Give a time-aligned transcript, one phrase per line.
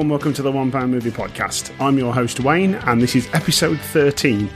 [0.00, 1.78] and welcome to the One Pound Movie Podcast.
[1.78, 4.48] I'm your host Wayne, and this is episode 13.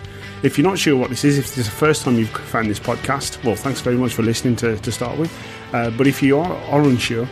[0.43, 2.71] If you're not sure what this is, if this is the first time you've found
[2.71, 5.31] this podcast, well, thanks very much for listening to, to start with.
[5.75, 7.29] Uh, but if you are, are unsure,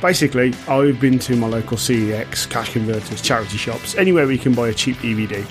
[0.00, 4.54] basically, I've been to my local CEX, cash converters, charity shops, anywhere where you can
[4.54, 5.44] buy a cheap DVD,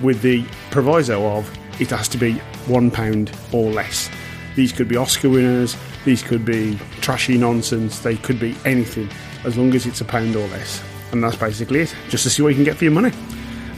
[0.00, 2.34] with the proviso of it has to be
[2.64, 4.08] £1 or less.
[4.56, 9.10] These could be Oscar winners, these could be trashy nonsense, they could be anything,
[9.44, 10.82] as long as it's a pound or less.
[11.12, 13.12] And that's basically it, just to see what you can get for your money.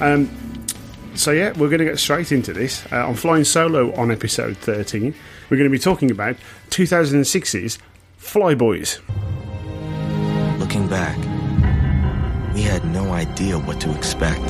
[0.01, 0.31] Um,
[1.15, 2.85] so, yeah, we're going to get straight into this.
[2.91, 5.15] Uh, I'm flying solo on episode 13.
[5.51, 6.37] We're going to be talking about
[6.71, 7.79] 2006's
[8.21, 9.01] Flyboys.
[10.59, 11.17] Looking back,
[12.55, 14.43] we had no idea what to expect.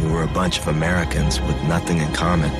[0.00, 2.50] We were a bunch of Americans with nothing in common,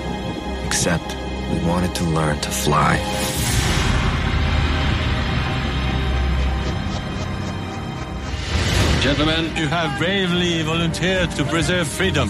[0.67, 1.17] except
[1.53, 3.60] we wanted to learn to fly.
[9.01, 12.29] Gentlemen, you have bravely volunteered to preserve freedom.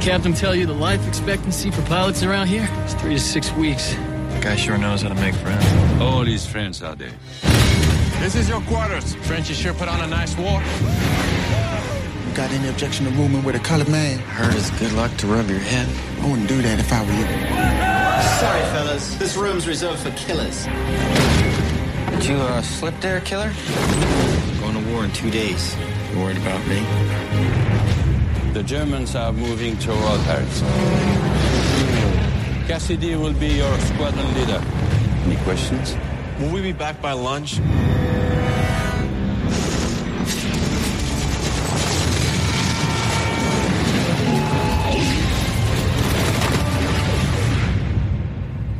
[0.00, 3.92] Captain tell you the life expectancy for pilots around here is three to six weeks.
[3.92, 6.00] That guy sure knows how to make friends.
[6.00, 7.12] All his friends are there.
[8.18, 9.14] This is your quarters.
[9.26, 10.62] Frenchies sure put on a nice war.
[12.34, 14.18] Got any objection to rooming with a colored man?
[14.20, 15.86] Heard it's good luck to rub your head.
[16.22, 17.26] I wouldn't do that if I were you.
[18.40, 19.14] Sorry, fellas.
[19.16, 20.64] This room's reserved for killers.
[22.10, 23.52] Did you uh, slip there, killer?
[24.60, 25.76] Going to war in two days.
[26.16, 26.80] You worried about me?
[28.54, 30.60] The Germans are moving toward Paris.
[32.66, 34.62] Cassidy will be your squadron leader.
[35.26, 35.94] Any questions?
[36.40, 37.60] Will we be back by lunch?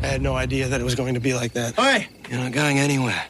[0.03, 1.75] I had no idea that it was going to be like that.
[1.75, 2.09] Hey!
[2.31, 3.27] You're not going anywhere.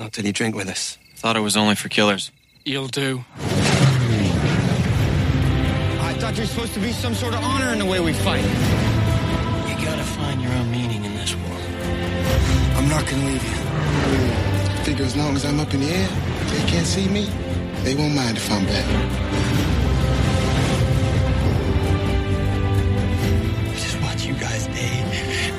[0.00, 0.98] Not till you drink with us.
[1.14, 2.32] Thought it was only for killers.
[2.66, 3.22] You'll do.
[6.00, 8.42] I thought there's supposed to be some sort of honor in the way we fight.
[8.42, 11.58] You gotta find your own meaning in this war.
[12.78, 13.56] I'm not gonna leave you.
[14.82, 17.26] Figure as long as I'm up in the air, they can't see me.
[17.82, 18.86] They won't mind if I'm back.
[23.68, 25.02] I just watch you guys day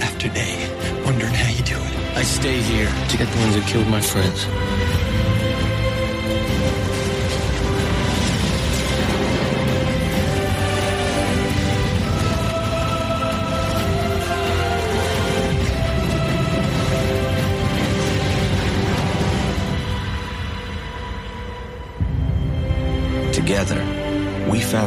[0.02, 0.58] after day,
[1.06, 2.18] wondering how you do it.
[2.18, 4.48] I stay here to get the ones that killed my friends.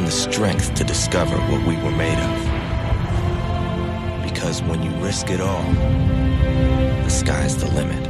[0.08, 2.42] The strength to discover what we were made of.
[4.22, 5.62] Because when you risk it all,
[7.02, 8.08] the sky's the limit.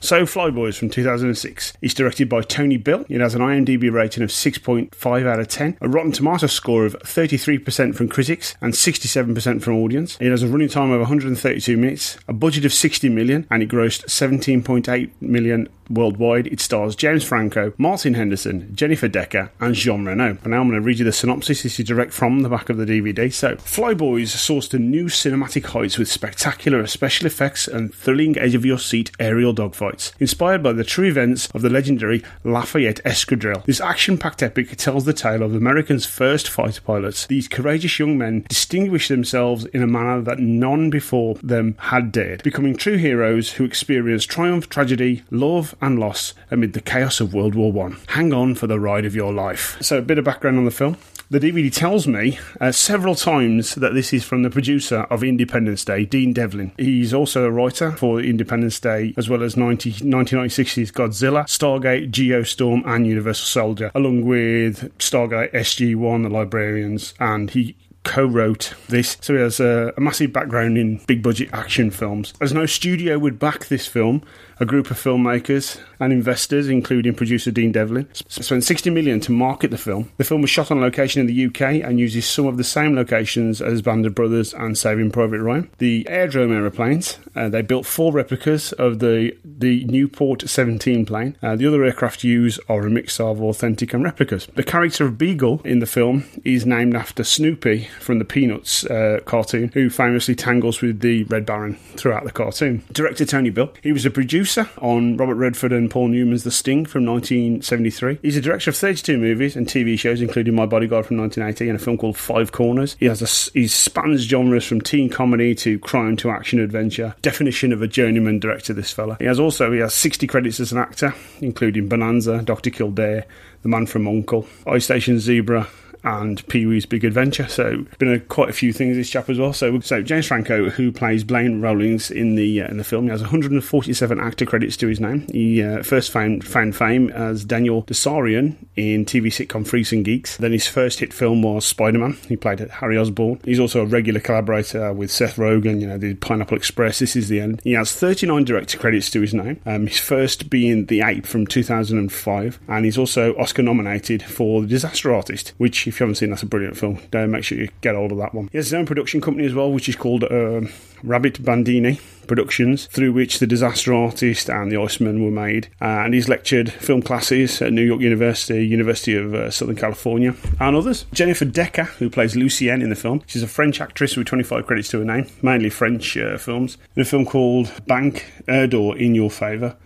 [0.00, 3.06] So, Flyboys from 2006 is directed by Tony Bill.
[3.08, 6.94] It has an IMDb rating of 6.5 out of 10, a Rotten Tomato score of
[7.04, 10.18] 33% from critics and 67% from audience.
[10.20, 13.68] It has a running time of 132 minutes, a budget of 60 million, and it
[13.68, 16.46] grossed 17.8 million worldwide.
[16.46, 20.38] It stars James Franco, Martin Henderson, Jennifer Decker, and Jean Reno.
[20.42, 21.62] And now I'm going to read you the synopsis.
[21.62, 23.32] This is direct from the back of the DVD.
[23.32, 28.64] So, Flyboys soars to new cinematic heights with spectacular special effects and thrilling edge of
[28.64, 30.12] your seat aerial dogfights.
[30.20, 35.04] Inspired by the true events of the legendary Lafayette Escadrille, this action packed epic tells
[35.04, 37.26] the tale of America's first fighter pilots.
[37.26, 42.42] These courageous young men distinguish themselves in a manner that none before them had dared,
[42.42, 47.54] becoming true heroes who experience triumph, tragedy, love, and loss amid the chaos of World
[47.54, 47.98] War One.
[48.08, 49.76] Hang on for the ride of your life.
[49.82, 50.96] So, a bit of background on the film.
[51.32, 55.82] The DVD tells me uh, several times that this is from the producer of Independence
[55.82, 56.72] Day, Dean Devlin.
[56.76, 62.82] He's also a writer for Independence Day, as well as 90, 1960s Godzilla, Stargate, Geostorm,
[62.86, 69.40] and Universal Soldier, along with Stargate SG1, The Librarians, and he co-wrote this, so he
[69.40, 72.34] has a, a massive background in big budget action films.
[72.40, 74.22] As no studio would back this film,
[74.62, 79.72] a group of filmmakers and investors, including producer Dean Devlin, spent 60 million to market
[79.72, 80.10] the film.
[80.18, 82.94] The film was shot on location in the UK and uses some of the same
[82.94, 85.68] locations as Band of Brothers and Saving Private Ryan.
[85.78, 91.36] The Airdrome aeroplanes, uh, they built four replicas of the the Nieuport 17 plane.
[91.42, 94.46] Uh, the other aircraft used are a mix of authentic and replicas.
[94.54, 99.20] The character of Beagle in the film is named after Snoopy from the Peanuts uh,
[99.24, 102.84] cartoon, who famously tangles with the Red Baron throughout the cartoon.
[102.92, 106.50] Director Tony Bill, he was a producer producer on Robert Redford and Paul Newman's The
[106.50, 108.18] Sting from 1973.
[108.22, 111.80] He's a director of 32 movies and TV shows, including My Bodyguard from 1980 and
[111.80, 112.96] a film called Five Corners.
[112.98, 117.14] He has a, he spans genres from teen comedy to crime to action adventure.
[117.22, 119.16] Definition of a journeyman director, this fella.
[119.18, 122.70] He has also he has 60 credits as an actor, including Bonanza, Dr.
[122.70, 123.24] Kildare,
[123.62, 125.66] The Man from Uncle, Ice Station Zebra,
[126.04, 127.48] and Pee Wee's Big Adventure.
[127.48, 129.52] So been a, quite a few things this chap as well.
[129.52, 133.10] So so James Franco, who plays Blaine Rawlings in the uh, in the film, he
[133.10, 135.26] has 147 actor credits to his name.
[135.32, 140.36] He uh, first found found fame as Daniel Desario in TV sitcom Freaks and Geeks.
[140.36, 142.16] Then his first hit film was Spider Man.
[142.28, 143.40] He played Harry Osborn.
[143.44, 145.80] He's also a regular collaborator with Seth Rogen.
[145.80, 146.98] You know, the Pineapple Express.
[146.98, 147.60] This is the end.
[147.62, 149.60] He has 39 director credits to his name.
[149.66, 154.66] Um, his first being The Ape from 2005, and he's also Oscar nominated for The
[154.66, 156.98] Disaster Artist, which if you haven't seen, that's a brilliant film.
[157.12, 158.48] Uh, make sure you get hold of that one.
[158.50, 160.62] He has his own production company as well, which is called uh,
[161.02, 165.68] Rabbit Bandini Productions, through which The Disaster Artist and The Iceman were made.
[165.80, 170.34] Uh, and he's lectured film classes at New York University, University of uh, Southern California,
[170.60, 171.04] and others.
[171.12, 174.88] Jennifer Decker, who plays Lucienne in the film, she's a French actress with 25 credits
[174.90, 176.78] to her name, mainly French uh, films.
[176.96, 179.76] In a film called Bank Error in Your Favour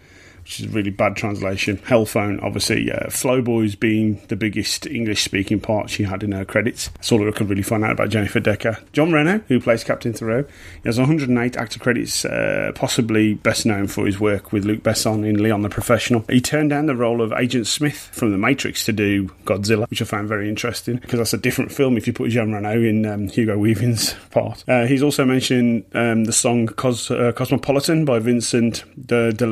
[0.46, 1.76] which is a really bad translation.
[1.78, 6.87] Hellphone, obviously, uh, Flyboys being the biggest English speaking part she had in her credits.
[6.90, 8.78] That's all I could really find out about Jennifer Decker.
[8.93, 13.88] Jean Reno, who plays Captain Thoreau, he has 108 actor credits, uh, possibly best known
[13.88, 16.25] for his work with Luc Besson in Leon the Professional.
[16.28, 20.00] He turned down the role of Agent Smith from The Matrix to do Godzilla, which
[20.00, 23.04] I found very interesting because that's a different film if you put Jean Reno in
[23.04, 24.62] um, Hugo Weaving's part.
[24.69, 29.46] Uh, he's also mentioned um, the song Cos- uh, Cosmopolitan by Vincent de, de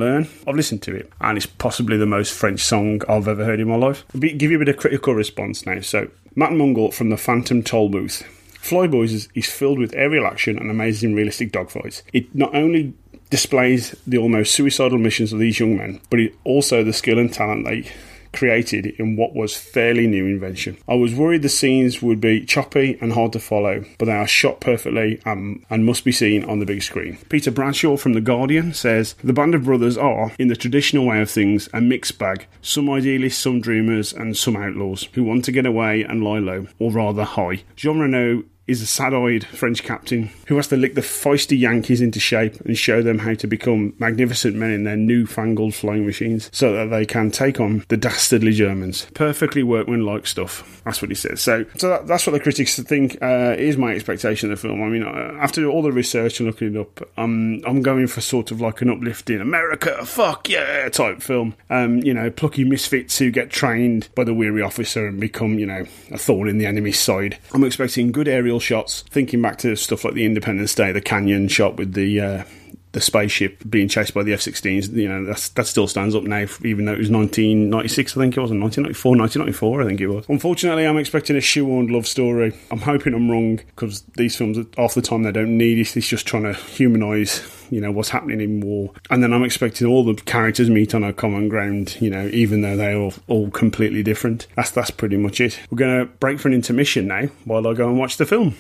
[0.47, 3.69] I've listened to it, and it's possibly the most French song I've ever heard in
[3.69, 4.05] my life.
[4.19, 5.81] Give you a bit of critical response now.
[5.81, 8.23] So, Matt Mungle from the Phantom Toll Booth.
[8.63, 12.03] Flyboys is, is filled with aerial action and amazing realistic dogfights.
[12.15, 12.95] It not only
[13.29, 17.33] displays the almost suicidal missions of these young men, but it also the skill and
[17.33, 17.91] talent they
[18.35, 20.77] created in what was fairly new invention.
[20.89, 24.27] I was worried the scenes would be choppy and hard to follow, but they are
[24.27, 27.19] shot perfectly um, and must be seen on the big screen.
[27.29, 31.21] Peter Bradshaw from The Guardian says The band of brothers are, in the traditional way
[31.21, 32.47] of things, a mixed bag.
[32.61, 36.67] Some idealists, some dreamers, and some outlaws who want to get away and lie low,
[36.79, 37.63] or rather high.
[37.77, 42.21] Jean Reno is a sad-eyed French captain who has to lick the feisty Yankees into
[42.21, 46.73] shape and show them how to become magnificent men in their newfangled flying machines so
[46.73, 49.07] that they can take on the dastardly Germans.
[49.15, 50.83] Perfectly workmanlike stuff.
[50.85, 51.41] That's what he says.
[51.41, 54.83] So, so that, that's what the critics think uh, is my expectation of the film.
[54.83, 58.21] I mean, uh, after all the research and looking it up, um, I'm going for
[58.21, 61.55] sort of like an uplifting America, fuck yeah type film.
[61.71, 65.67] Um, you know, plucky misfits who get trained by the weary officer and become, you
[65.67, 67.39] know, a thorn in the enemy's side.
[67.53, 69.03] I'm expecting good aerial shots.
[69.03, 72.45] Thinking back to stuff like the Independence Day, the canyon shot with the uh,
[72.95, 76.87] the spaceship being chased by the F-16s, you know, that still stands up now, even
[76.87, 80.25] though it was 1996, I think it was, 1994, 1994, I think it was.
[80.29, 82.57] Unfortunately, I'm expecting a shoehorned love story.
[82.71, 85.97] I'm hoping I'm wrong, because these films, half the time, they don't need it.
[85.97, 89.87] It's just trying to humanise you know what's happening in war and then i'm expecting
[89.87, 93.51] all the characters meet on a common ground you know even though they're all, all
[93.51, 97.27] completely different that's that's pretty much it we're going to break for an intermission now
[97.45, 98.55] while i go and watch the film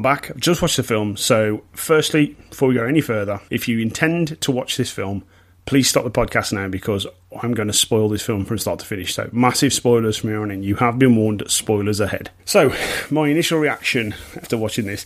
[0.00, 0.30] I'm back.
[0.30, 1.18] I've just watched the film.
[1.18, 5.24] So, firstly, before we go any further, if you intend to watch this film,
[5.66, 7.06] please stop the podcast now because
[7.42, 9.14] I'm going to spoil this film from start to finish.
[9.14, 10.62] So, massive spoilers from here on in.
[10.62, 12.30] You have been warned, spoilers ahead.
[12.46, 12.74] So,
[13.10, 15.04] my initial reaction after watching this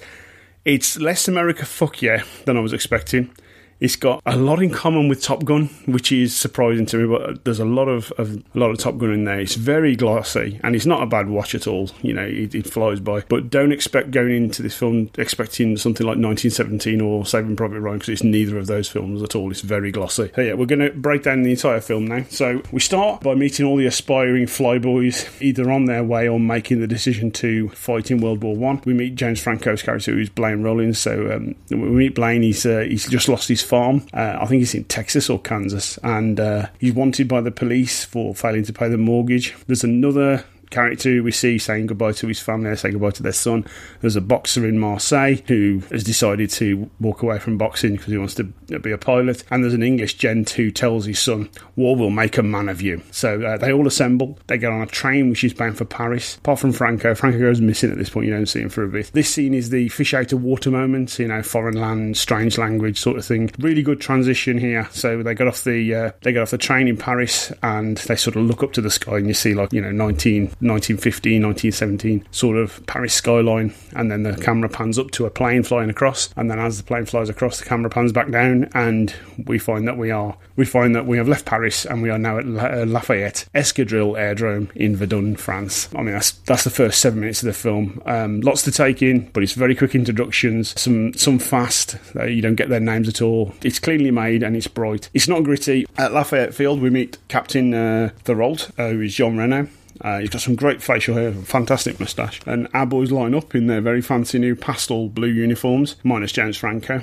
[0.65, 3.35] it's less America fuck yeah than I was expecting.
[3.81, 7.19] It's got a lot in common with Top Gun, which is surprising to me.
[7.19, 9.41] But there's a lot of, of a lot of Top Gun in there.
[9.41, 11.91] It's very glossy, and it's not a bad watch at all.
[12.03, 13.21] You know, it, it flies by.
[13.29, 17.99] But don't expect going into this film expecting something like 1917 or Saving Private Ryan
[17.99, 19.51] because it's neither of those films at all.
[19.51, 20.31] It's very glossy.
[20.35, 22.25] So yeah, we're going to break down the entire film now.
[22.31, 26.81] So we start by meeting all the aspiring flyboys, either on their way or making
[26.81, 28.83] the decision to fight in World War One.
[28.85, 30.99] We meet James Franco's character, who's Blaine Rawlings.
[30.99, 32.43] So um, we meet Blaine.
[32.43, 34.07] He's uh, he's just lost his farm.
[34.13, 38.05] Uh, I think he's in Texas or Kansas, and uh, he's wanted by the police
[38.05, 39.55] for failing to pay the mortgage.
[39.67, 43.67] There's another character we see saying goodbye to his family, saying goodbye to their son.
[44.01, 48.19] There's a boxer in Marseille who has decided to walk away from boxing because he
[48.19, 49.45] wants to be a pilot.
[49.51, 52.81] And there's an English gent who tells his son, War will make a man of
[52.81, 53.03] you.
[53.11, 54.39] So uh, they all assemble.
[54.47, 56.37] They get on a train which is bound for Paris.
[56.37, 58.27] Apart from Franco, Franco goes missing at this point.
[58.27, 59.11] You don't see him for a bit.
[59.13, 63.01] This scene is the fish out of water moment, you know, foreign land, strange language
[63.01, 63.51] sort of thing.
[63.59, 64.89] Really good transition here.
[64.93, 68.17] So they get off the uh, they get off the train in Paris and they
[68.17, 71.43] sort of look up to the sky and you see like you know 19 1915,
[71.43, 75.91] 1917 sort of Paris skyline, and then the camera pans up to a plane flying
[75.91, 79.15] across, and then as the plane flies across, the camera pans back down, and
[79.47, 82.19] we find that we are we find that we have left Paris and we are
[82.19, 85.89] now at La- uh, Lafayette Escadrille Aerodrome in Verdun, France.
[85.95, 88.01] I mean, that's that's the first seven minutes of the film.
[88.07, 90.79] Um, lots to take in, but it's very quick introductions.
[90.81, 91.97] Some some fast.
[92.15, 93.55] Uh, you don't get their names at all.
[93.63, 95.09] It's cleanly made and it's bright.
[95.15, 95.87] It's not gritty.
[95.97, 99.69] At Lafayette Field, we meet Captain uh, uh, who is Jean Reno.
[100.01, 103.67] Uh, he's got some great facial hair, fantastic moustache, and our boys line up in
[103.69, 107.03] their very fancy new pastel blue uniforms, minus James Franco.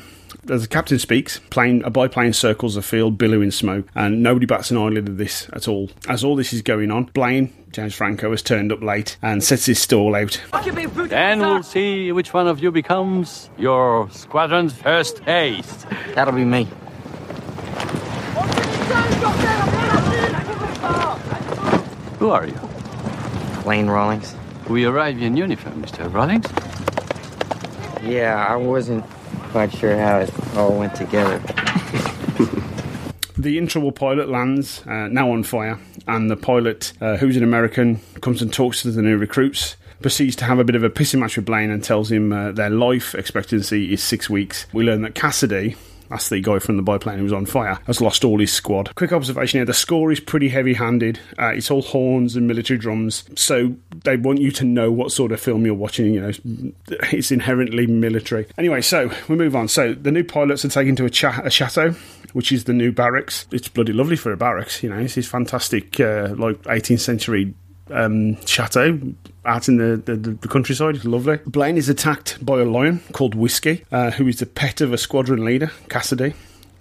[0.49, 4.71] As the captain speaks, plane, a biplane circles the field, billowing smoke, and nobody bats
[4.71, 5.89] an eyelid at this at all.
[6.07, 9.65] As all this is going on, Blaine, James Franco, has turned up late and sets
[9.65, 10.41] his stall out.
[10.51, 15.85] Then we'll see which one of you becomes your squadron's first ace.
[16.15, 16.67] That'll be me.
[22.19, 22.70] Who are you?
[23.71, 24.35] Lane Rawlings.
[24.67, 26.13] We arrive in uniform, Mr.
[26.13, 26.45] Rawlings.
[28.03, 29.05] Yeah, I wasn't
[29.53, 31.41] quite sure how it all went together.
[33.37, 37.99] The Introuble pilot lands, uh, now on fire, and the pilot, uh, who's an American,
[38.19, 39.77] comes and talks to the new recruits.
[40.01, 42.51] Proceeds to have a bit of a pissing match with Blaine and tells him uh,
[42.51, 44.67] their life expectancy is six weeks.
[44.73, 45.75] We learn that Cassidy,
[46.11, 48.93] that's the guy from the biplane who was on fire, has lost all his squad.
[48.95, 51.19] Quick observation here the score is pretty heavy handed.
[51.39, 55.31] Uh, it's all horns and military drums, so they want you to know what sort
[55.31, 56.13] of film you're watching.
[56.13, 56.71] You know,
[57.11, 58.47] it's inherently military.
[58.57, 59.67] Anyway, so we move on.
[59.67, 61.95] So the new pilots are taken to a, cha- a chateau.
[62.33, 63.45] Which is the new barracks.
[63.51, 65.01] It's bloody lovely for a barracks, you know.
[65.03, 67.53] This is fantastic, uh, like 18th century
[67.89, 68.99] um, chateau
[69.45, 70.95] out in the, the, the countryside.
[70.95, 71.37] It's lovely.
[71.45, 74.97] Blaine is attacked by a lion called Whiskey, uh, who is the pet of a
[74.97, 76.33] squadron leader, Cassidy.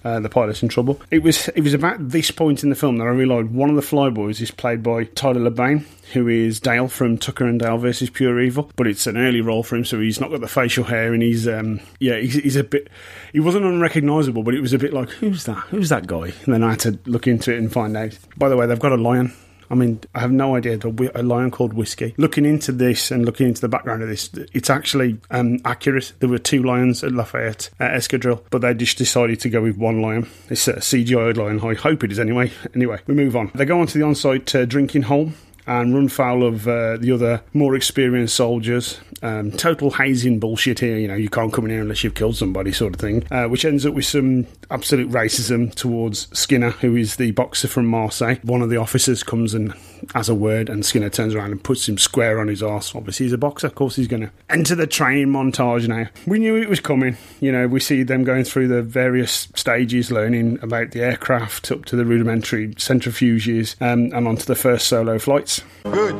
[0.02, 1.00] Uh, the pilot's in trouble.
[1.11, 3.76] It was it was about this point in the film that I realised one of
[3.76, 8.09] the flyboys is played by Tyler Labine, who is Dale from Tucker and Dale versus
[8.09, 8.71] Pure Evil.
[8.76, 11.23] But it's an early role for him, so he's not got the facial hair, and
[11.23, 12.88] he's um, yeah, he's, he's a bit.
[13.33, 15.59] He wasn't unrecognisable, but it was a bit like who's that?
[15.69, 16.33] Who's that guy?
[16.45, 18.19] And then I had to look into it and find out.
[18.38, 19.35] By the way, they've got a lion
[19.71, 20.79] I mean, I have no idea.
[21.15, 22.15] A lion called Whiskey.
[22.17, 26.12] Looking into this and looking into the background of this, it's actually um, accurate.
[26.19, 29.77] There were two lions at Lafayette at Escadrille, but they just decided to go with
[29.77, 30.29] one lion.
[30.49, 31.61] It's a CGI lion.
[31.61, 32.50] I hope it is anyway.
[32.75, 33.50] Anyway, we move on.
[33.55, 35.33] They go on to the on-site uh, drinking hole
[35.71, 39.00] and run foul of uh, the other more experienced soldiers.
[39.23, 40.99] Um, total hazing bullshit here.
[40.99, 43.25] You know, you can't come in here unless you've killed somebody, sort of thing.
[43.31, 47.87] Uh, which ends up with some absolute racism towards Skinner, who is the boxer from
[47.87, 48.37] Marseille.
[48.43, 49.73] One of the officers comes and
[50.14, 52.95] has a word, and Skinner turns around and puts him square on his ass.
[52.95, 53.66] Obviously, he's a boxer.
[53.66, 56.07] Of course, he's going to enter the training montage now.
[56.26, 57.16] We knew it was coming.
[57.40, 61.85] You know, we see them going through the various stages, learning about the aircraft up
[61.87, 65.62] to the rudimentary centrifuges um, and onto the first solo flights.
[65.85, 66.14] Good.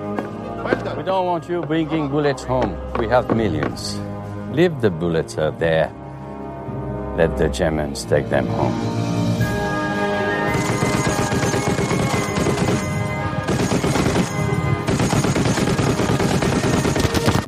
[0.97, 2.77] We don't want you bringing bullets home.
[2.99, 3.99] We have millions.
[4.55, 5.93] Leave the bullets out there.
[7.17, 9.00] Let the Germans take them home.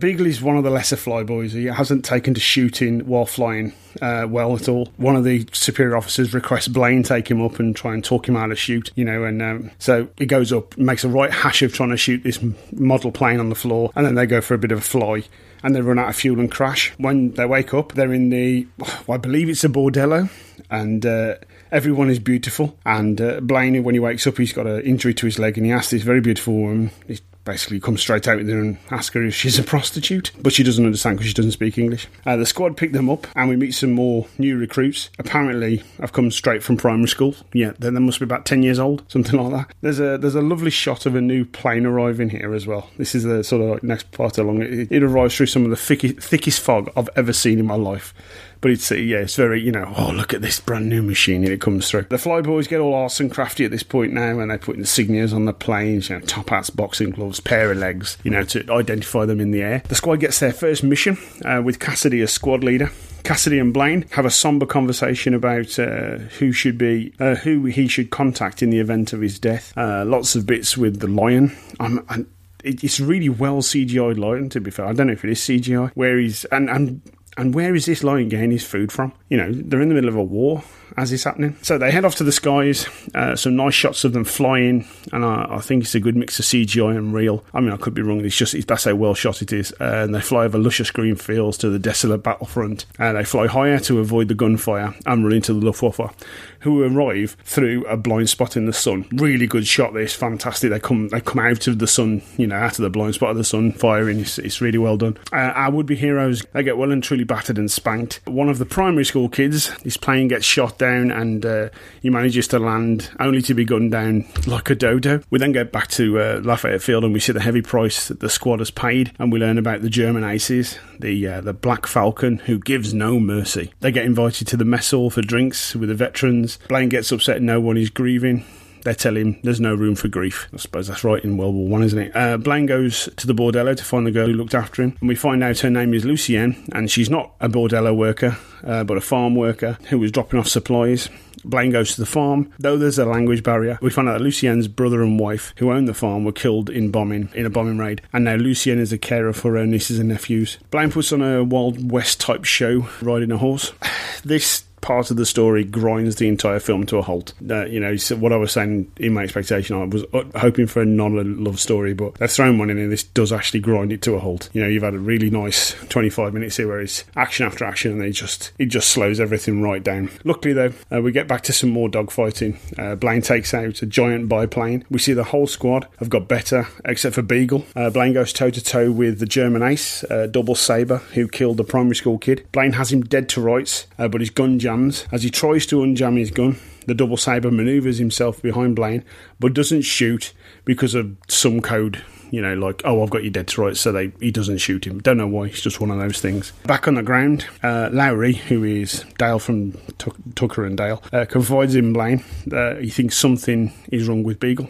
[0.03, 1.53] Beagle is one of the lesser flyboys.
[1.53, 4.89] He hasn't taken to shooting while flying uh, well at all.
[4.97, 8.37] One of the superior officers requests Blaine take him up and try and talk him
[8.37, 11.63] out of shoot, you know, and um, so he goes up, makes a right hash
[11.63, 12.41] of trying to shoot this
[12.73, 15.23] model plane on the floor, and then they go for a bit of a fly.
[15.63, 16.93] And they run out of fuel and crash.
[16.99, 20.29] When they wake up, they're in the, well, I believe it's a bordello,
[20.69, 21.37] and uh,
[21.71, 22.77] everyone is beautiful.
[22.85, 25.65] And uh, Blaine, when he wakes up, he's got an injury to his leg, and
[25.65, 29.25] he asks this very beautiful woman, he basically comes straight out her and asks her
[29.25, 32.09] if she's a prostitute, but she doesn't understand because she doesn't speak English.
[32.27, 35.11] Uh, the squad pick them up, and we meet some more new recruits.
[35.19, 37.35] Apparently, I've come straight from primary school.
[37.53, 39.75] Yeah, then they must be about ten years old, something like that.
[39.81, 42.91] There's a there's a lovely shot of a new plane arriving here as well.
[42.97, 44.63] This is the sort of like next part along.
[44.63, 48.15] It, it arrives through some of the thickest fog I've ever seen in my life.
[48.62, 49.92] But it's uh, yeah, it's very you know.
[49.99, 52.02] Oh, look at this brand new machine, and it comes through.
[52.02, 55.35] The flyboys get all arse and crafty at this point now, and they put insignias
[55.35, 58.73] on the planes, you know, top hats, boxing gloves, pair of legs, you know, to
[58.73, 59.83] identify them in the air.
[59.88, 62.90] The squad gets their first mission uh, with Cassidy as squad leader.
[63.25, 67.88] Cassidy and Blaine have a somber conversation about uh, who should be uh, who he
[67.88, 69.73] should contact in the event of his death.
[69.76, 71.57] Uh, lots of bits with the lion.
[71.81, 72.31] I'm, I'm,
[72.64, 74.49] it's really well CGI'd lion.
[74.50, 75.90] To be fair, I don't know if it is CGI.
[75.95, 77.02] Where he's and and
[77.37, 79.12] and where is this lion getting his food from?
[79.29, 80.62] You know, they're in the middle of a war
[80.97, 81.57] as it's happening.
[81.63, 82.87] So they head off to the skies.
[83.15, 86.39] Uh, some nice shots of them flying, and I, I, think it's a good mix
[86.39, 87.45] of CGI and real.
[87.55, 88.25] I mean, I could be wrong.
[88.25, 89.73] It's just it's, that's how well shot it is.
[89.81, 92.87] Uh, and they fly over luscious green fields to the desolate battlefront.
[92.99, 96.15] Uh, they fly higher to avoid the gunfire and run into the Luftwaffe,
[96.61, 99.07] who arrive through a blind spot in the sun.
[99.13, 99.95] Really good shot.
[99.95, 100.71] This fantastic.
[100.71, 103.31] They come they come out of the sun, you know, out of the blind spot
[103.31, 104.21] of the sun, firing.
[104.21, 105.17] It's, it's really well done.
[105.33, 108.21] Uh, our would be heroes they get well and truly battered and spanked.
[108.27, 111.69] One of the primary school kids, his plane gets shot down and uh,
[112.01, 115.23] he manages to land only to be gunned down like a dodo.
[115.31, 118.19] We then get back to uh, Lafayette Field and we see the heavy price that
[118.19, 121.87] the squad has paid and we learn about the German aces, the, uh, the Black
[121.87, 123.73] Falcon, who gives no mercy.
[123.79, 126.59] They get invited to the mess hall for drinks with the veterans.
[126.69, 128.45] Blaine gets upset no one is grieving
[128.83, 130.49] they tell him there's no room for grief.
[130.53, 132.17] I suppose that's right in World War One, isn't it?
[132.17, 135.09] Uh, Blaine goes to the bordello to find the girl who looked after him, and
[135.09, 138.97] we find out her name is Lucienne, and she's not a bordello worker, uh, but
[138.97, 141.09] a farm worker who was dropping off supplies.
[141.45, 142.53] Blaine goes to the farm.
[142.59, 145.89] Though there's a language barrier, we find out that Lucienne's brother and wife, who owned
[145.89, 148.99] the farm, were killed in bombing in a bombing raid, and now Lucienne is a
[148.99, 150.59] carer for her nieces and nephews.
[150.71, 153.73] Blaine puts on a Wild West type show, riding a horse.
[154.25, 157.33] This part of the story grinds the entire film to a halt.
[157.49, 160.67] Uh, you know, so what I was saying in my expectation, I was uh, hoping
[160.67, 164.03] for a non-love story, but they've thrown one in, and this does actually grind it
[164.03, 164.51] to a halt.
[164.53, 167.93] You know, you've had a really nice 25 minutes here where it's action after action,
[167.93, 170.11] and it just it just slows everything right down.
[170.25, 172.59] Luckily, though, uh, we get back to some more dogfighting.
[172.79, 174.85] Uh, Blaine takes out a giant biplane.
[174.91, 177.65] We see the whole squad have got better, except for Beagle.
[177.77, 181.57] Uh, Blaine goes toe to toe with the German ace, uh, Double Saber, who killed
[181.57, 182.47] the primary school kid.
[182.53, 186.19] Blaine has him dead to rights, but his gun jams as he tries to unjam
[186.19, 186.59] his gun.
[186.87, 189.05] The double saber maneuvers himself behind Blaine,
[189.38, 190.33] but doesn't shoot
[190.64, 192.02] because of some code.
[192.31, 194.87] You know, like oh, I've got you dead to rights, so they, he doesn't shoot
[194.87, 195.00] him.
[195.00, 195.45] Don't know why.
[195.45, 196.52] It's just one of those things.
[196.64, 201.26] Back on the ground, uh, Lowry, who is Dale from Tuck- Tucker and Dale, uh,
[201.26, 202.25] confides in Blaine.
[202.50, 204.64] Uh, he thinks something is wrong with Beagle.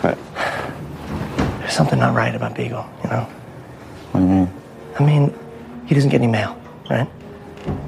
[0.00, 0.18] What?
[1.60, 2.88] There's something not right about Beagle.
[3.04, 3.28] You know.
[4.12, 4.48] What do you mean?
[4.98, 5.38] I mean,
[5.86, 6.58] he doesn't get any mail,
[6.90, 7.08] right?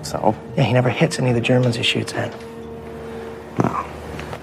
[0.03, 0.35] So?
[0.57, 2.33] Yeah, he never hits any of the Germans he shoots at.
[3.62, 3.85] No.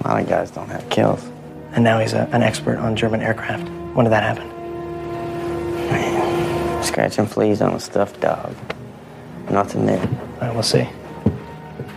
[0.04, 1.24] lot of guys don't have kills.
[1.72, 3.68] And now he's a, an expert on German aircraft.
[3.94, 4.48] When did that happen?
[5.90, 8.54] Man, scratching fleas on a stuffed dog.
[9.50, 10.00] Nothing there.
[10.00, 10.88] All right, we'll see.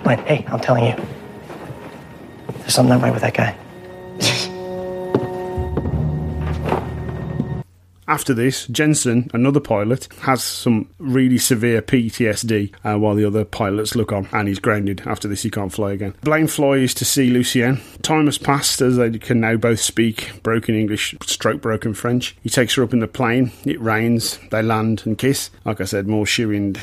[0.04, 0.96] But hey, I'm telling you,
[2.60, 3.56] there's something not right with that guy.
[8.12, 13.96] After this, Jensen, another pilot, has some really severe PTSD uh, while the other pilots
[13.96, 15.02] look on, and he's grounded.
[15.06, 16.14] After this, he can't fly again.
[16.20, 17.80] Blaine flies to see Lucienne.
[18.02, 22.36] Time has passed as they can now both speak broken English, stroke broken French.
[22.44, 23.54] He takes her up in the plane.
[23.64, 24.40] It rains.
[24.52, 25.50] They land and kiss.
[25.64, 26.74] Like I said, more shoe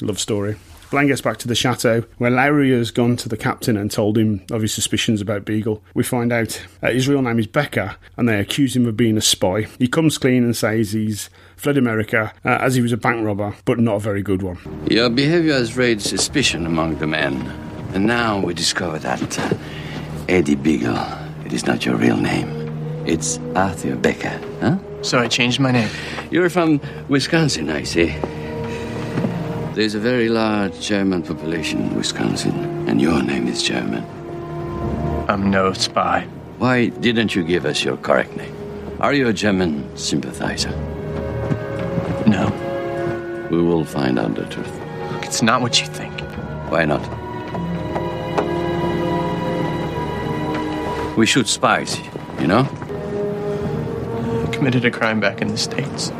[0.00, 0.56] love story.
[0.90, 4.16] Blaine gets back to the chateau, where Lowry has gone to the captain and told
[4.16, 5.82] him of his suspicions about Beagle.
[5.92, 9.18] We find out uh, his real name is Becker, and they accuse him of being
[9.18, 9.66] a spy.
[9.78, 13.54] He comes clean and says he's fled America uh, as he was a bank robber,
[13.66, 14.58] but not a very good one.
[14.90, 17.36] Your behavior has raised suspicion among the men,
[17.92, 19.54] and now we discover that uh,
[20.28, 20.96] Eddie Beagle,
[21.44, 22.48] it is not your real name.
[23.06, 24.78] It's Arthur Becker, huh?
[25.02, 25.90] So I changed my name.
[26.30, 28.14] You're from Wisconsin, I see.
[29.78, 34.04] There's a very large German population in Wisconsin, and your name is German.
[35.28, 36.26] I'm no spy.
[36.58, 38.52] Why didn't you give us your correct name?
[38.98, 40.70] Are you a German sympathizer?
[42.26, 42.50] No.
[43.52, 44.80] We will find out the truth.
[45.12, 46.22] Look, it's not what you think.
[46.72, 47.04] Why not?
[51.16, 52.00] We shoot spies,
[52.40, 52.66] you know?
[54.44, 56.10] I committed a crime back in the States.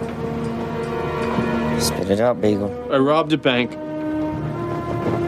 [1.79, 2.71] Spit it out, Beagle.
[2.93, 3.71] I robbed a bank.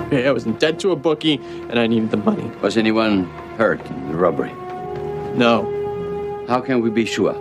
[0.06, 1.36] Okay, I was in debt to a bookie,
[1.68, 2.44] and I needed the money.
[2.60, 3.24] Was anyone
[3.56, 4.52] hurt in the robbery?
[5.36, 7.34] No, How can we be sure?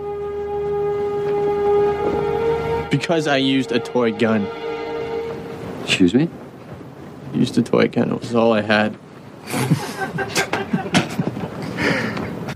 [2.90, 4.46] because I used a toy gun.
[5.84, 6.28] Excuse me?
[7.32, 8.10] Used a toy gun.
[8.12, 8.96] It was all I had.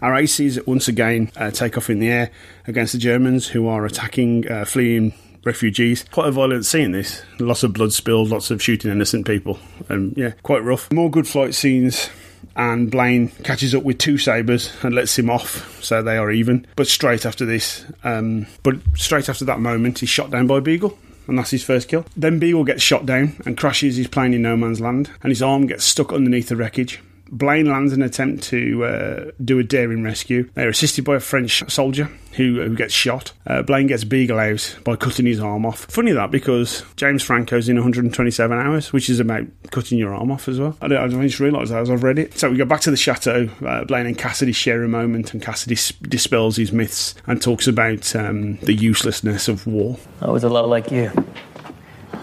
[0.02, 2.30] Our aces once again uh, take off in the air
[2.66, 5.14] against the Germans who are attacking uh, fleeing
[5.44, 6.04] refugees.
[6.11, 7.22] Quite a violent scene, this.
[7.38, 9.59] Lots of blood spilled, lots of shooting innocent people.
[9.88, 10.92] And yeah, quite rough.
[10.92, 12.11] More good fight scenes.
[12.57, 16.66] And Blaine catches up with two sabres and lets him off, so they are even.
[16.76, 20.96] But straight after this, um, but straight after that moment, he's shot down by Beagle
[21.26, 22.04] and that's his first kill.
[22.16, 25.42] Then Beagle gets shot down and crashes his plane in no man's land, and his
[25.42, 27.00] arm gets stuck underneath the wreckage.
[27.35, 30.49] Blaine lands an attempt to uh, do a daring rescue.
[30.55, 33.33] They're assisted by a French soldier who, who gets shot.
[33.44, 35.81] Uh, Blaine gets Beagle out by cutting his arm off.
[35.87, 40.49] Funny that because James Franco's in 127 hours, which is about cutting your arm off
[40.49, 40.77] as well.
[40.81, 42.38] I, I just realised that as I've read it.
[42.38, 43.49] So we go back to the chateau.
[43.64, 48.14] Uh, Blaine and Cassidy share a moment, and Cassidy dispels his myths and talks about
[48.14, 49.99] um, the uselessness of war.
[50.20, 51.11] I was a lot like you.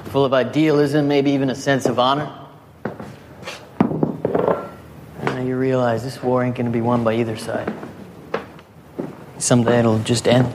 [0.05, 2.37] Full of idealism, maybe even a sense of honor.
[5.21, 7.73] And now you realize this war ain't gonna be won by either side.
[9.37, 10.53] Someday it'll just end.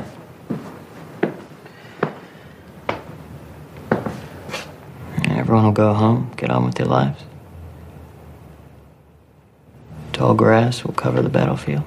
[5.28, 7.22] Everyone will go home, get on with their lives.
[10.12, 11.84] Tall grass will cover the battlefield.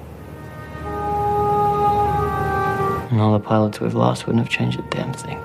[3.10, 5.38] And all the pilots we've lost wouldn't have changed a damn thing.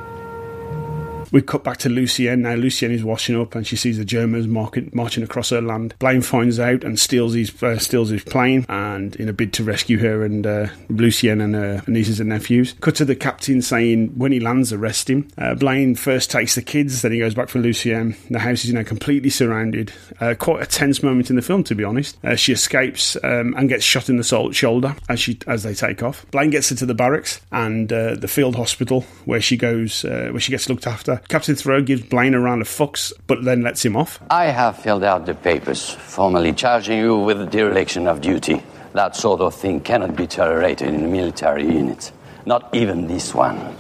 [1.36, 2.44] We cut back to Lucienne.
[2.44, 5.94] Now Lucienne is washing up, and she sees the Germans market, marching across her land.
[6.00, 9.64] Blaine finds out and steals his uh, steals his plane, and in a bid to
[9.66, 12.74] rescue her and uh, Lucienne and her nieces and nephews.
[12.80, 15.28] Cut to the captain saying when he lands, arrest him.
[15.38, 18.16] Uh, Blaine first takes the kids, then he goes back for Lucienne.
[18.30, 19.92] The house is now completely surrounded.
[20.22, 22.18] Uh, quite a tense moment in the film, to be honest.
[22.38, 26.02] She escapes um, and gets shot in the sol- shoulder as she as they take
[26.02, 26.26] off.
[26.32, 30.30] Blaine gets her to the barracks and uh, the field hospital where she goes, uh,
[30.32, 31.20] where she gets looked after.
[31.28, 34.20] Captain Thoreau gives Blaine a round of fucks, but then lets him off.
[34.30, 38.62] I have filled out the papers, formally charging you with dereliction of duty.
[38.94, 42.12] That sort of thing cannot be tolerated in a military unit.
[42.46, 43.76] Not even this one.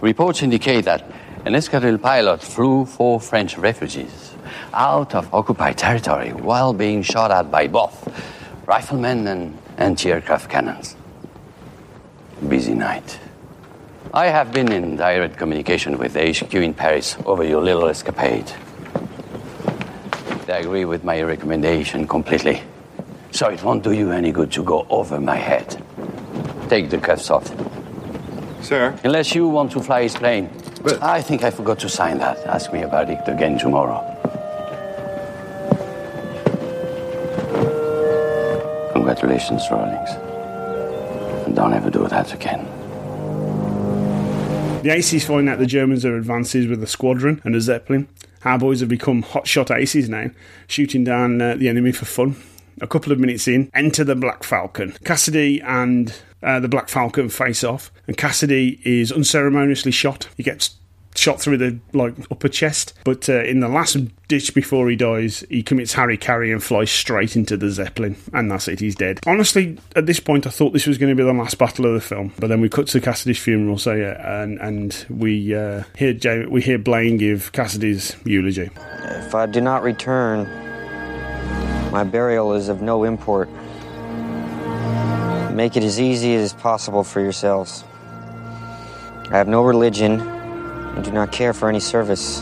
[0.00, 1.02] Reports indicate that
[1.44, 4.32] an escadrille pilot flew four French refugees
[4.72, 8.08] out of occupied territory while being shot at by both
[8.66, 10.96] riflemen and anti aircraft cannons.
[12.48, 13.18] Busy night.
[14.14, 18.46] I have been in direct communication with the HQ in Paris over your little escapade.
[20.46, 22.62] They agree with my recommendation completely.
[23.32, 25.82] So it won't do you any good to go over my head.
[26.68, 27.52] Take the cuffs off.
[28.62, 28.96] Sir?
[29.02, 30.48] Unless you want to fly his plane.
[30.80, 32.38] But I think I forgot to sign that.
[32.46, 33.98] Ask me about it again tomorrow.
[38.92, 40.10] Congratulations, Rawlings.
[41.46, 42.73] And don't ever do that again.
[44.84, 48.06] The aces find out the Germans are advances with a squadron and a Zeppelin.
[48.44, 50.28] Our boys have become hotshot aces now,
[50.66, 52.36] shooting down uh, the enemy for fun.
[52.82, 54.92] A couple of minutes in, enter the Black Falcon.
[55.02, 60.28] Cassidy and uh, the Black Falcon face off, and Cassidy is unceremoniously shot.
[60.36, 60.76] He gets
[61.16, 63.96] shot through the like upper chest, but uh, in the last
[64.28, 68.50] ditch before he dies, he commits Harry Carry and flies straight into the Zeppelin, and
[68.50, 68.80] that's it.
[68.80, 69.20] He's dead.
[69.26, 71.94] Honestly, at this point, I thought this was going to be the last battle of
[71.94, 75.84] the film, but then we cut to Cassidy's funeral, so yeah, and and we uh,
[75.96, 78.70] hear Jay, we hear Blaine give Cassidy's eulogy.
[79.04, 80.44] If I do not return,
[81.92, 83.48] my burial is of no import.
[85.52, 87.84] Make it as easy as possible for yourselves.
[89.30, 90.33] I have no religion
[90.94, 92.40] and do not care for any service.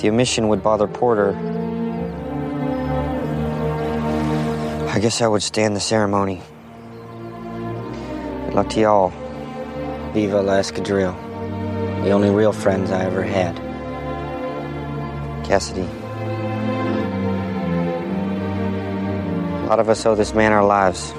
[0.00, 1.34] The omission would bother Porter,
[4.96, 6.40] I guess I would stand the ceremony.
[8.46, 9.10] Good luck to y'all.
[10.14, 11.14] Viva la Escadrille.
[12.02, 13.54] The only real friends I ever had.
[15.44, 15.86] Cassidy.
[19.64, 21.12] A lot of us owe this man our lives.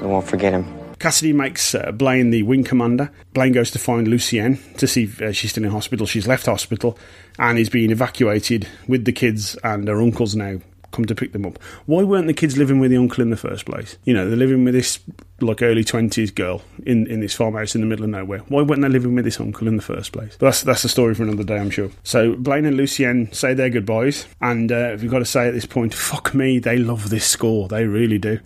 [0.00, 0.77] We won't forget him.
[0.98, 3.10] Cassidy makes uh, Blaine the wing commander.
[3.34, 6.06] Blaine goes to find Lucienne to see if uh, she's still in hospital.
[6.06, 6.98] She's left hospital
[7.38, 10.58] and is being evacuated with the kids and her uncles now
[10.90, 11.62] come to pick them up.
[11.84, 13.98] Why weren't the kids living with the uncle in the first place?
[14.04, 14.98] You know, they're living with this
[15.40, 18.38] like early twenties girl in, in this farmhouse in the middle of nowhere.
[18.48, 20.36] Why weren't they living with this uncle in the first place?
[20.40, 21.90] But that's that's a story for another day, I'm sure.
[22.04, 25.66] So Blaine and Lucienne say their goodbyes, and uh, we've got to say at this
[25.66, 27.68] point, fuck me, they love this score.
[27.68, 28.40] They really do.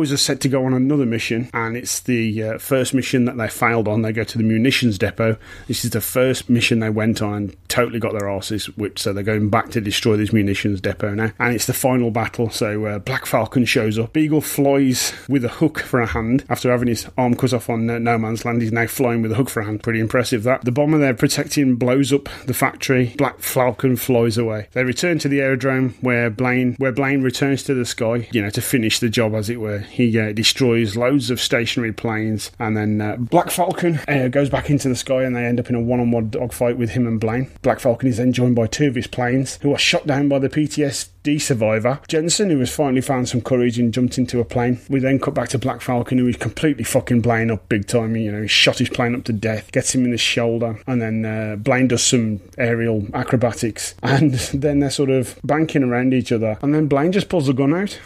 [0.00, 3.36] Flyboys are set to go on another mission, and it's the uh, first mission that
[3.36, 4.02] they failed on.
[4.02, 5.36] They go to the munitions depot.
[5.68, 9.12] This is the first mission they went on and totally got their asses whipped, so
[9.12, 11.32] they're going back to destroy this munitions depot now.
[11.38, 14.12] And it's the final battle, so uh, Black Falcon shows up.
[14.12, 17.88] Beagle flies with a hook for a hand after having his arm cut off on
[17.90, 18.62] uh, No Man's Land.
[18.62, 19.82] He's now flying with a hook for a hand.
[19.82, 20.64] Pretty impressive that.
[20.64, 23.12] The bomber they're protecting blows up the factory.
[23.18, 24.68] Black Falcon flies away.
[24.72, 28.50] They return to the aerodrome where Blaine, where Blaine returns to the sky, you know,
[28.50, 29.84] to finish the job, as it were.
[29.90, 34.70] He uh, destroys loads of stationary planes, and then uh, Black Falcon uh, goes back
[34.70, 37.50] into the sky, and they end up in a one-on-one dogfight with him and Blaine.
[37.62, 40.38] Black Falcon is then joined by two of his planes, who are shot down by
[40.38, 44.80] the PTSD survivor Jensen, who has finally found some courage and jumped into a plane.
[44.88, 48.16] We then cut back to Black Falcon, who is completely fucking Blaine up big time.
[48.16, 51.02] You know, he shot his plane up to death, gets him in the shoulder, and
[51.02, 56.30] then uh, Blaine does some aerial acrobatics, and then they're sort of banking around each
[56.30, 57.98] other, and then Blaine just pulls a gun out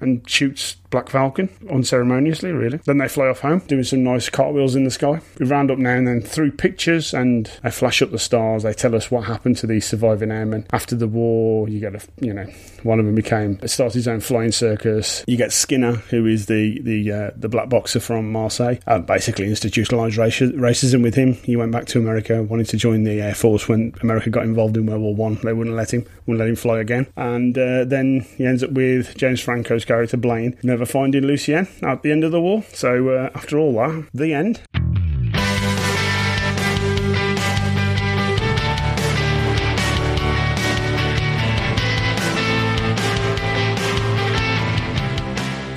[0.00, 2.78] and shoots Black Falcon unceremoniously, really.
[2.84, 5.20] Then they fly off home, doing some nice cartwheels in the sky.
[5.40, 8.62] We round up now and then through pictures and they flash up the stars.
[8.62, 11.68] They tell us what happened to these surviving airmen after the war.
[11.68, 12.46] You get a, you know,
[12.82, 15.24] one of them became started his own flying circus.
[15.26, 18.76] You get Skinner, who is the the uh, the black boxer from Marseille.
[18.86, 21.34] Uh, basically, institutionalized racism with him.
[21.34, 24.76] He went back to America, wanted to join the air force when America got involved
[24.76, 25.38] in World War One.
[25.42, 27.06] They wouldn't let him, wouldn't let him fly again.
[27.16, 32.02] And uh, then he ends up with James Franco's character Blaine, never finding Lucienne at
[32.02, 32.64] the end of the war.
[32.72, 34.60] So uh, after all that, the end.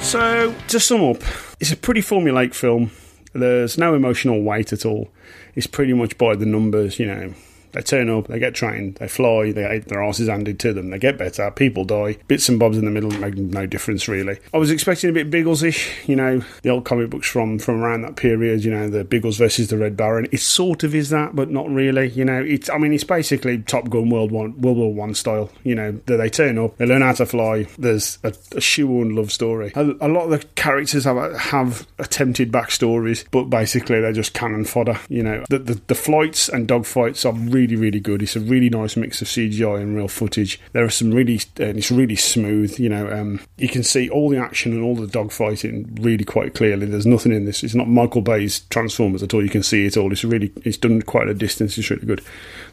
[0.01, 1.17] So, to sum up,
[1.59, 2.91] it's a pretty formulaic film.
[3.33, 5.09] There's no emotional weight at all.
[5.55, 7.33] It's pretty much by the numbers, you know.
[7.75, 10.91] They turn up, they get trained, they fly, they get their asses handed to them,
[10.91, 14.39] they get better, people die, bits and bobs in the middle make no difference really.
[14.53, 18.03] I was expecting a bit Biggles-ish, you know, the old comic books from from around
[18.03, 20.27] that period, you know, the Biggles versus the Red Baron.
[20.31, 22.09] It sort of is that, but not really.
[22.09, 25.49] You know, it's I mean, it's basically Top Gun World One, World War One style.
[25.63, 27.67] You know, that they turn up, they learn how to fly.
[27.77, 29.73] There's a, a shoehorn love story.
[29.75, 34.63] A, a, lot of the characters have have attempted backstories, but basically they're just cannon
[34.63, 34.99] fodder.
[35.09, 38.21] You know, the the, the flights and dogfights are really really really good.
[38.21, 40.59] It's a really nice mix of CGI and real footage.
[40.73, 42.79] There are some really and it's really smooth.
[42.79, 46.53] You know, um, you can see all the action and all the dogfighting really quite
[46.53, 46.85] clearly.
[46.85, 47.63] There's nothing in this.
[47.63, 49.43] It's not Michael Bay's Transformers at all.
[49.43, 50.11] You can see it all.
[50.11, 51.77] It's really it's done quite a distance.
[51.77, 52.23] It's really good.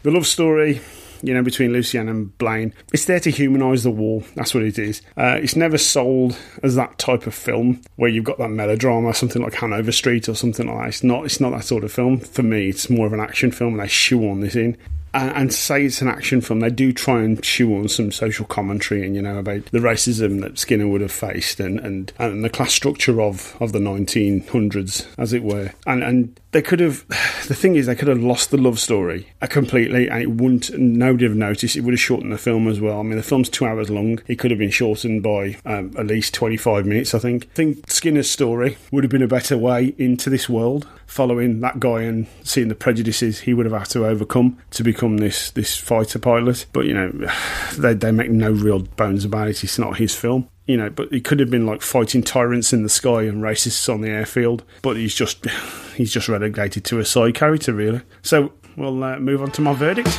[0.02, 0.80] The love story
[1.22, 2.74] you know, between Lucienne and Blaine.
[2.92, 4.22] It's there to humanise the war.
[4.34, 5.02] That's what it is.
[5.16, 9.42] Uh, it's never sold as that type of film where you've got that melodrama, something
[9.42, 10.88] like Hanover Street or something like that.
[10.88, 11.24] It's not.
[11.24, 12.18] It's not that sort of film.
[12.18, 14.76] For me, it's more of an action film, and they shoehorn this in
[15.14, 18.46] and, and, say it's an action film, they do try and chew on some social
[18.46, 22.44] commentary and you know about the racism that Skinner would have faced and and, and
[22.44, 25.72] the class structure of, of the 1900s, as it were.
[25.86, 27.04] And and they could have.
[27.42, 30.70] The thing is, they could have lost the love story completely, and it wouldn't.
[30.78, 31.76] Nobody would have noticed.
[31.76, 33.00] It would have shortened the film as well.
[33.00, 34.20] I mean, the film's two hours long.
[34.28, 37.14] It could have been shortened by um, at least 25 minutes.
[37.14, 37.48] I think.
[37.50, 41.80] I think Skinner's story would have been a better way into this world, following that
[41.80, 45.76] guy and seeing the prejudices he would have had to overcome to become this this
[45.76, 46.66] fighter pilot.
[46.72, 47.10] But you know,
[47.78, 49.62] they they make no real bones about it.
[49.62, 52.82] It's not his film you know, but it could have been like fighting tyrants in
[52.82, 54.62] the sky and racists on the airfield.
[54.82, 55.44] But he's just
[55.96, 58.02] he's just relegated to a side character, really.
[58.22, 60.18] So we'll uh, move on to my verdict.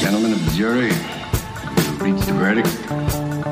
[0.00, 0.90] Gentlemen of the jury,
[1.98, 2.68] reach the verdict.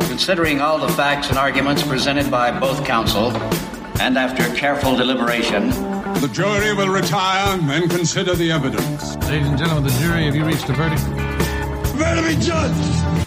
[0.09, 3.31] Considering all the facts and arguments presented by both counsel,
[4.00, 5.70] and after careful deliberation,
[6.20, 9.16] the jury will retire and consider the evidence.
[9.28, 11.02] Ladies and gentlemen the jury, have you reached a verdict?
[11.90, 13.18] Prepare to be judged.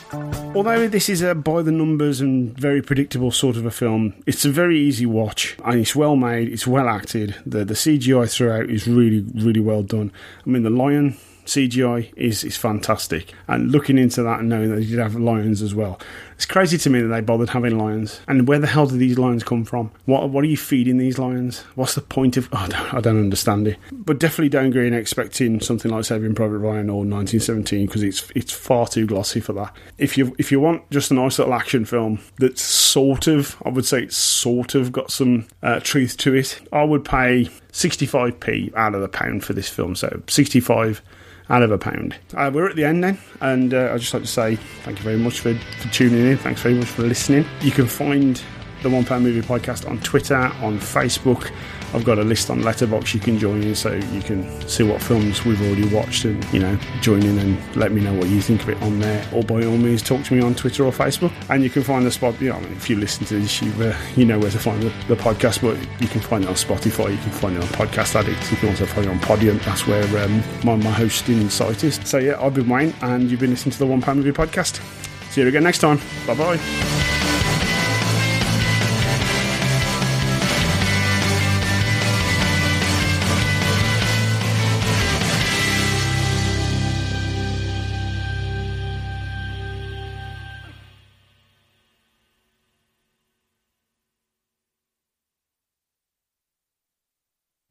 [0.53, 4.43] Although this is a by the numbers and very predictable sort of a film, it's
[4.43, 7.35] a very easy watch and it's well made, it's well acted.
[7.45, 10.11] The the CGI throughout is really really well done.
[10.45, 11.17] I mean the lion
[11.51, 13.33] CGI is is fantastic.
[13.47, 15.99] And looking into that and knowing that they did have lions as well,
[16.35, 18.21] it's crazy to me that they bothered having lions.
[18.25, 19.91] And where the hell do these lions come from?
[20.05, 21.59] What what are you feeding these lions?
[21.75, 22.47] What's the point of?
[22.53, 23.77] Oh, I, don't, I don't understand it.
[23.91, 28.31] But definitely don't go in expecting something like Saving Private Ryan or 1917 because it's
[28.33, 29.75] it's far too glossy for that.
[29.97, 33.69] If you if you want just a nice little action film that's sort of, I
[33.69, 38.73] would say it's sort of got some uh, truth to it, I would pay 65p
[38.73, 39.95] out of the pound for this film.
[39.95, 41.01] So 65
[41.51, 42.15] out of a pound.
[42.33, 45.03] Uh, we're at the end then, and uh, I'd just like to say thank you
[45.03, 46.37] very much for, for tuning in.
[46.37, 47.45] Thanks very much for listening.
[47.59, 48.41] You can find
[48.81, 51.51] the One Pound Movie Podcast on Twitter, on Facebook,
[51.93, 55.01] I've got a list on Letterboxd you can join in, so you can see what
[55.01, 58.41] films we've already watched, and you know, join in and let me know what you
[58.41, 59.25] think of it on there.
[59.33, 61.31] Or by all means, talk to me on Twitter or Facebook.
[61.49, 62.39] And you can find the spot.
[62.41, 64.89] You know, if you listen to this, you uh, you know where to find the,
[65.07, 65.61] the podcast.
[65.61, 67.11] But you can find it on Spotify.
[67.11, 68.51] You can find it on Podcast Addict.
[68.51, 69.57] You can also find it on Podium.
[69.59, 71.99] That's where um, my my hosting site is.
[72.03, 74.81] So yeah, I've been Wayne, and you've been listening to the One Pound Movie Podcast.
[75.31, 75.99] See you again next time.
[76.27, 77.00] Bye bye.